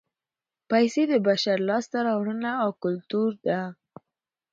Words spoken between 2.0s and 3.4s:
راوړنه او کولتور